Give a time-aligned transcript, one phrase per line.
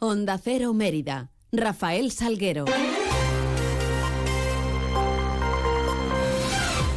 [0.00, 1.28] Onda Cero Mérida.
[1.50, 2.66] Rafael Salguero.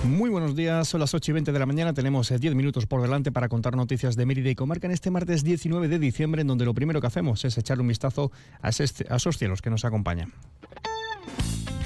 [0.04, 2.86] Muy buenos días, son las 8 y 20 de la mañana, tenemos 10 eh, minutos
[2.86, 6.42] por delante para contar noticias de Mérida y Comarca en este martes 19 de diciembre,
[6.42, 8.32] en donde lo primero que hacemos es echar un vistazo
[8.62, 10.32] a, a esos cielos que nos acompañan.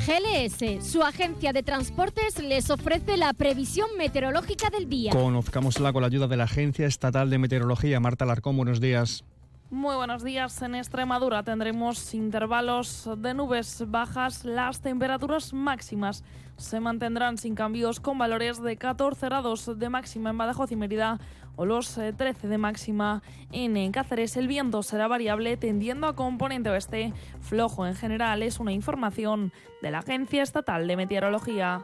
[0.06, 5.14] GLS, su agencia de transportes, les ofrece la previsión meteorológica del día.
[5.14, 8.02] Conozcámosla con la ayuda de la Agencia Estatal de Meteorología.
[8.02, 9.24] Marta Larcón, buenos días.
[9.72, 10.62] Muy buenos días.
[10.62, 14.46] En Extremadura tendremos intervalos de nubes bajas.
[14.46, 16.24] Las temperaturas máximas
[16.56, 21.20] se mantendrán sin cambios con valores de 14 grados de máxima en Badajoz y Mérida
[21.56, 24.38] o los 13 eh, de máxima en Cáceres.
[24.38, 27.12] El viento será variable tendiendo a componente oeste.
[27.42, 31.84] Flojo en general es una información de la Agencia Estatal de Meteorología.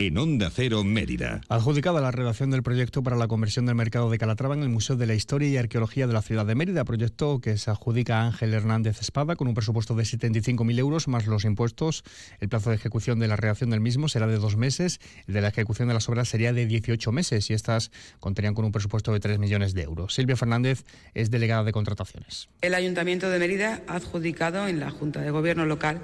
[0.00, 1.42] en Onda Cero Mérida.
[1.50, 4.96] Adjudicada la redacción del proyecto para la conversión del mercado de Calatrava en el Museo
[4.96, 8.26] de la Historia y Arqueología de la ciudad de Mérida, proyecto que se adjudica a
[8.26, 12.02] Ángel Hernández Espada con un presupuesto de 75.000 euros más los impuestos.
[12.40, 15.42] El plazo de ejecución de la redacción del mismo será de dos meses, el de
[15.42, 17.90] la ejecución de las obras sería de 18 meses y estas
[18.20, 20.14] contarían con un presupuesto de 3 millones de euros.
[20.14, 22.48] Silvia Fernández es delegada de contrataciones.
[22.62, 26.00] El Ayuntamiento de Mérida ha adjudicado en la Junta de Gobierno local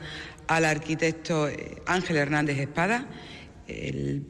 [0.48, 3.08] al arquitecto eh, Ángel Hernández Espada
[3.68, 4.24] el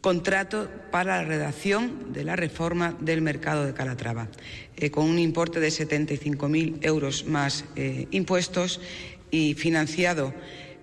[0.00, 4.28] contrato para la redacción de la reforma del mercado de Calatrava,
[4.76, 8.80] eh, con un importe de 75.000 euros más eh, impuestos
[9.30, 10.32] y financiado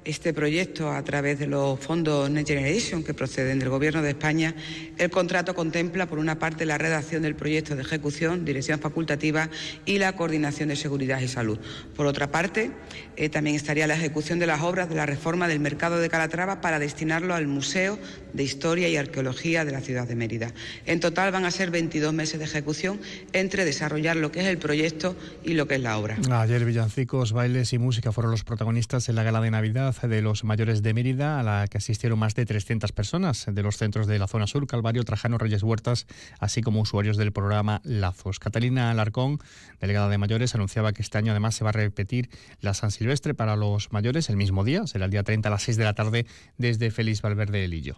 [0.06, 4.56] este proyecto a través de los fondos Next Generation que proceden del Gobierno de España,
[4.98, 9.50] el contrato contempla, por una parte, la redacción del proyecto de ejecución, dirección facultativa
[9.86, 11.60] y la coordinación de seguridad y salud.
[11.96, 12.72] Por otra parte,
[13.16, 16.62] eh, también estaría la ejecución de las obras de la reforma del mercado de Calatrava
[16.62, 18.00] para destinarlo al Museo
[18.34, 20.54] de Historia y Arqueología de la ciudad de Mérida.
[20.86, 23.00] En total van a ser 22 meses de ejecución
[23.32, 26.18] entre desarrollar lo que es el proyecto y lo que es la obra.
[26.32, 30.44] Ayer villancicos, bailes y música fueron los protagonistas en la gala de Navidad de los
[30.44, 34.18] mayores de Mérida, a la que asistieron más de 300 personas de los centros de
[34.18, 36.08] la zona sur, Calvario, Trajano, Reyes Huertas,
[36.40, 38.40] así como usuarios del programa Lazos.
[38.40, 39.40] Catalina Alarcón,
[39.80, 43.34] delegada de mayores, anunciaba que este año además se va a repetir la San Silvestre
[43.34, 45.94] para los mayores el mismo día, será el día 30 a las 6 de la
[45.94, 46.26] tarde
[46.58, 47.96] desde Félix Valverde Lillo.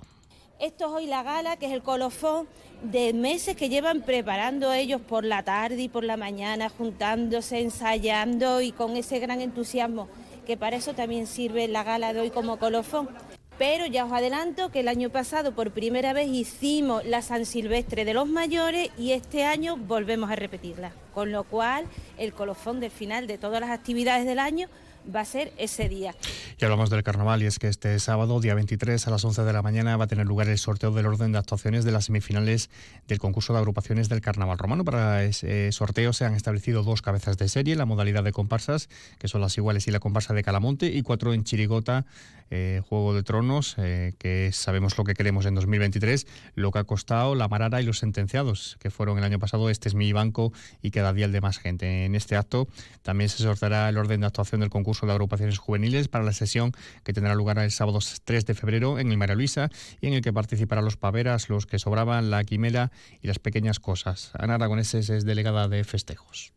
[0.59, 2.47] Esto es hoy la gala, que es el colofón
[2.81, 8.61] de meses que llevan preparando ellos por la tarde y por la mañana, juntándose, ensayando
[8.61, 10.07] y con ese gran entusiasmo
[10.45, 13.09] que para eso también sirve la gala de hoy como colofón.
[13.57, 18.03] Pero ya os adelanto que el año pasado por primera vez hicimos la San Silvestre
[18.03, 20.91] de los mayores y este año volvemos a repetirla.
[21.13, 21.85] Con lo cual
[22.17, 24.67] el colofón del final de todas las actividades del año
[25.13, 26.16] va a ser ese día.
[26.59, 29.53] Y hablamos del carnaval y es que este sábado, día 23 a las 11 de
[29.53, 32.69] la mañana, va a tener lugar el sorteo del orden de actuaciones de las semifinales
[33.07, 34.83] del concurso de agrupaciones del carnaval romano.
[34.83, 38.89] Para ese sorteo se han establecido dos cabezas de serie, la modalidad de comparsas,
[39.19, 42.05] que son las iguales y la comparsa de Calamonte, y cuatro en Chirigota,
[42.51, 46.83] eh, Juego de Tronos, eh, que sabemos lo que queremos en 2023, lo que ha
[46.83, 50.53] costado, la Marara y los sentenciados, que fueron el año pasado, este es mi banco
[50.81, 52.05] y cada día el de más gente.
[52.05, 52.67] En este acto
[53.01, 56.72] también se sorteará el orden de actuación del concurso de agrupaciones juveniles para la sesión
[57.03, 59.69] que tendrá lugar el sábado 3 de febrero en el María Luisa
[60.00, 62.91] y en el que participarán los paveras, los que sobraban, la quimela
[63.22, 64.31] y las pequeñas cosas.
[64.39, 66.53] Ana Aragoneses es delegada de festejos.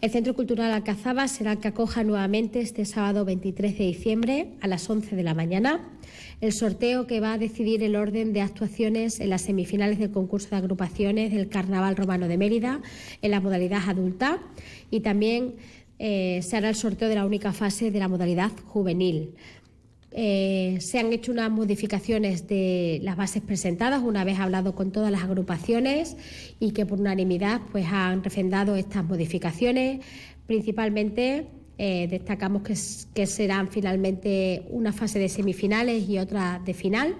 [0.00, 4.68] El Centro Cultural Alcazaba será el que acoja nuevamente este sábado 23 de diciembre a
[4.68, 5.80] las 11 de la mañana
[6.40, 10.50] el sorteo que va a decidir el orden de actuaciones en las semifinales del concurso
[10.50, 12.80] de agrupaciones del Carnaval Romano de Mérida
[13.22, 14.38] en la modalidad adulta
[14.90, 15.56] y también
[15.98, 19.34] eh, se hará el sorteo de la única fase de la modalidad juvenil.
[20.10, 25.12] Eh, se han hecho unas modificaciones de las bases presentadas una vez hablado con todas
[25.12, 26.16] las agrupaciones
[26.58, 30.00] y que por unanimidad pues han refrendado estas modificaciones.
[30.46, 31.46] Principalmente
[31.76, 32.74] eh, destacamos que,
[33.12, 37.14] que, serán finalmente una fase de semifinales y otra de final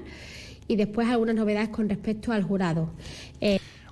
[0.66, 2.94] y después algunas novedades con respecto al jurado.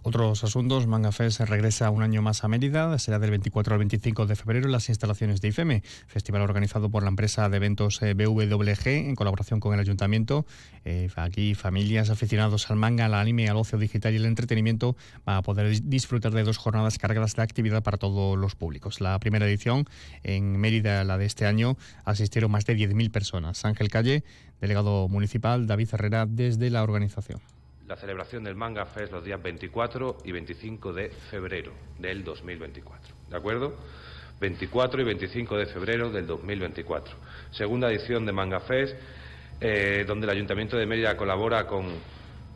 [0.06, 4.36] Otros asuntos, Mangafest regresa un año más a Mérida, será del 24 al 25 de
[4.36, 8.86] febrero en las instalaciones de IFEME, festival organizado por la empresa de eventos eh, BWG
[8.86, 10.46] en colaboración con el ayuntamiento.
[10.84, 14.94] Eh, aquí familias aficionados al manga, al anime, al ocio digital y el entretenimiento
[15.24, 19.00] van a poder disfrutar de dos jornadas cargadas de actividad para todos los públicos.
[19.00, 19.86] La primera edición
[20.22, 23.64] en Mérida, la de este año, asistieron más de 10.000 personas.
[23.64, 24.22] Ángel Calle,
[24.60, 27.40] delegado municipal, David Herrera, desde la organización
[27.86, 33.14] la celebración del Manga Fest los días 24 y 25 de febrero del 2024.
[33.30, 33.76] ¿De acuerdo?
[34.40, 37.14] 24 y 25 de febrero del 2024.
[37.52, 38.96] Segunda edición de Manga Fest,
[39.60, 41.86] eh, donde el Ayuntamiento de Mérida colabora con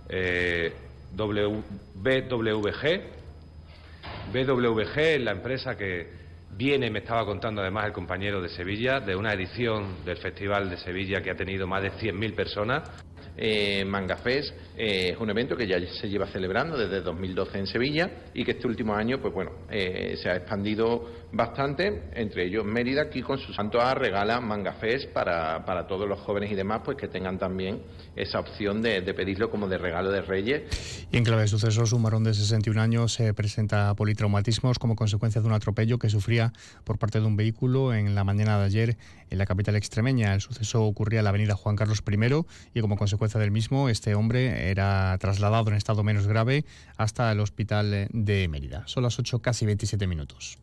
[0.09, 0.73] eh,
[1.12, 3.00] BWG.
[4.33, 6.21] BWG la empresa que
[6.56, 10.76] viene, me estaba contando además el compañero de Sevilla, de una edición del Festival de
[10.76, 12.83] Sevilla que ha tenido más de 100.000 personas
[13.37, 18.11] eh, Mangafest eh, es un evento que ya se lleva celebrando desde 2012 en Sevilla
[18.35, 23.03] y que este último año, pues bueno, eh, se ha expandido bastante, entre ellos Mérida,
[23.03, 26.97] aquí con su santo A regala Mangafest para, para todos los jóvenes y demás, pues
[26.97, 27.82] que tengan también
[28.17, 31.06] esa opción de, pedirlo como de regalo de Reyes.
[31.11, 35.41] Y en clave de sucesos, un varón de 61 años se presenta politraumatismos como consecuencia
[35.41, 36.53] de un atropello que sufría
[36.85, 38.97] por parte de un vehículo en la mañana de ayer
[39.31, 40.35] en la capital extremeña.
[40.35, 42.44] El suceso ocurría en la avenida Juan Carlos I
[42.75, 46.65] y como consecuencia del mismo, este hombre era trasladado en estado menos grave
[46.97, 48.83] hasta el hospital de Mérida.
[48.87, 50.59] Son las 8, casi 27 minutos.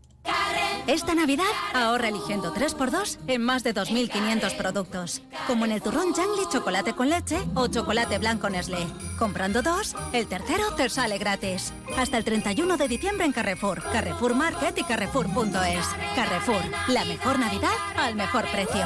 [0.88, 5.22] Esta Navidad ahorra eligiendo 3x2 en más de 2.500 productos.
[5.45, 8.88] Como en el turrón Jangli chocolate con leche o chocolate blanco Nestlé.
[9.19, 11.74] Comprando dos, el tercero te sale gratis.
[11.98, 15.88] Hasta el 31 de diciembre en Carrefour, Carrefour Market y Carrefour.es.
[16.16, 18.86] Carrefour, la mejor Navidad al mejor precio.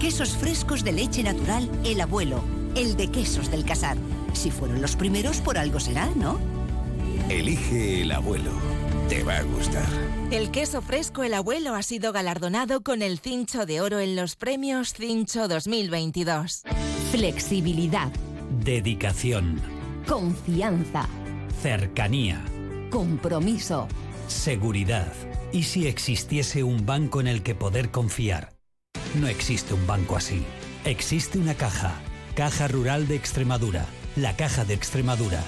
[0.00, 2.42] quesos frescos de leche natural El Abuelo,
[2.74, 3.98] el de Quesos del Casar.
[4.32, 6.40] Si fueron los primeros, por algo será, ¿no?
[7.28, 8.50] Elige El Abuelo.
[9.08, 9.86] Te va a gustar.
[10.30, 14.36] El queso fresco El Abuelo ha sido galardonado con el Cincho de Oro en los
[14.36, 16.62] premios Cincho 2022.
[17.12, 18.10] Flexibilidad.
[18.64, 19.60] Dedicación.
[20.08, 21.06] Confianza.
[21.60, 22.42] Cercanía.
[22.90, 23.86] Compromiso.
[24.28, 25.12] Seguridad.
[25.52, 28.59] ¿Y si existiese un banco en el que poder confiar?
[29.14, 30.44] No existe un banco así.
[30.84, 31.94] Existe una caja.
[32.36, 33.84] Caja Rural de Extremadura.
[34.14, 35.42] La Caja de Extremadura.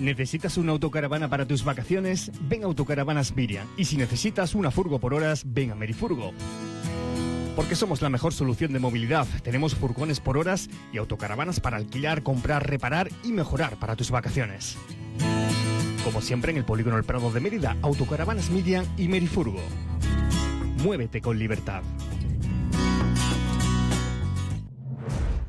[0.00, 2.32] ¿Necesitas una autocaravana para tus vacaciones?
[2.48, 3.68] Ven a Autocaravanas Miriam.
[3.76, 6.32] Y si necesitas una furgo por horas, ven a Merifurgo.
[7.54, 9.26] Porque somos la mejor solución de movilidad.
[9.42, 14.78] Tenemos furgones por horas y autocaravanas para alquilar, comprar, reparar y mejorar para tus vacaciones.
[16.04, 19.60] Como siempre en el Polígono El Prado de Mérida, Autocaravanas Miriam y Merifurgo.
[20.82, 21.82] Muévete con libertad.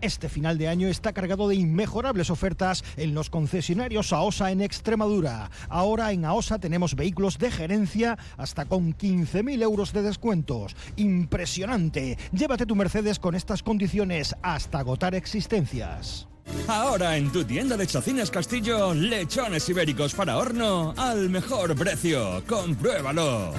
[0.03, 5.49] Este final de año está cargado de inmejorables ofertas en los concesionarios AOSA en Extremadura.
[5.69, 10.75] Ahora en AOSA tenemos vehículos de gerencia hasta con 15.000 euros de descuentos.
[10.97, 12.17] Impresionante.
[12.33, 16.27] Llévate tu Mercedes con estas condiciones hasta agotar existencias.
[16.67, 22.43] Ahora en tu tienda de Chacinas Castillo, lechones ibéricos para horno al mejor precio.
[22.45, 23.53] Compruébalo.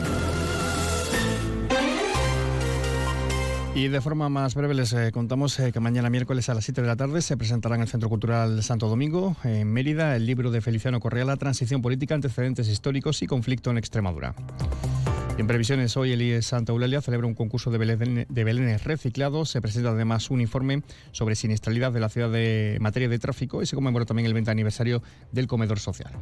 [3.74, 6.80] Y de forma más breve les eh, contamos eh, que mañana miércoles a las 7
[6.80, 10.52] de la tarde se presentará en el Centro Cultural Santo Domingo, en Mérida, el libro
[10.52, 14.36] de Feliciano Correa, La transición política, antecedentes históricos y conflicto en Extremadura.
[15.38, 19.50] En previsiones, hoy el IES Santa Eulalia celebra un concurso de, de belenes reciclados.
[19.50, 23.66] Se presenta además un informe sobre siniestralidad de la ciudad de materia de tráfico y
[23.66, 25.02] se conmemora también el 20 aniversario
[25.32, 26.12] del comedor social.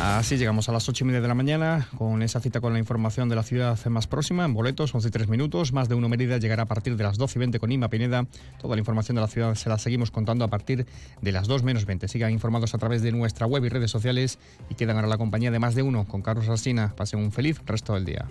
[0.00, 2.78] Así llegamos a las 8 y media de la mañana con esa cita con la
[2.78, 4.44] información de la ciudad más próxima.
[4.44, 5.72] En boletos, 11 y 3 minutos.
[5.72, 8.26] Más de uno Mérida llegará a partir de las 12 y 20 con Ima Pineda.
[8.60, 10.86] Toda la información de la ciudad se la seguimos contando a partir
[11.20, 12.06] de las 2 menos 20.
[12.06, 14.38] Sigan informados a través de nuestra web y redes sociales
[14.70, 16.94] y quedan ahora la compañía de más de uno con Carlos Alsina.
[16.96, 18.28] Pasen un feliz resto del día.